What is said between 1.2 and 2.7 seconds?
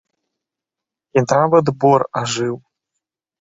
І нават бор ажыў.